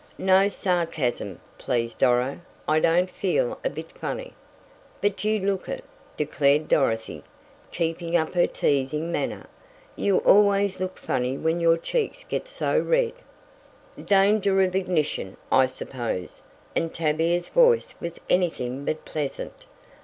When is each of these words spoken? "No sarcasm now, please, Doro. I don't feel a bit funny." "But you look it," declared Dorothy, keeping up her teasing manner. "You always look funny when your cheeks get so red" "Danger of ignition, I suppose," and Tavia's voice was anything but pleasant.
"No 0.17 0.47
sarcasm 0.47 1.33
now, 1.33 1.39
please, 1.59 1.93
Doro. 1.93 2.41
I 2.67 2.79
don't 2.79 3.07
feel 3.07 3.59
a 3.63 3.69
bit 3.69 3.91
funny." 3.91 4.33
"But 4.99 5.23
you 5.23 5.37
look 5.37 5.69
it," 5.69 5.83
declared 6.17 6.67
Dorothy, 6.67 7.23
keeping 7.71 8.15
up 8.15 8.33
her 8.33 8.47
teasing 8.47 9.11
manner. 9.11 9.45
"You 9.95 10.17
always 10.17 10.79
look 10.79 10.97
funny 10.97 11.37
when 11.37 11.59
your 11.59 11.77
cheeks 11.77 12.25
get 12.27 12.47
so 12.47 12.79
red" 12.79 13.13
"Danger 14.07 14.59
of 14.61 14.75
ignition, 14.75 15.37
I 15.51 15.67
suppose," 15.67 16.41
and 16.75 16.91
Tavia's 16.91 17.49
voice 17.49 17.93
was 18.01 18.19
anything 18.27 18.83
but 18.85 19.05
pleasant. 19.05 19.67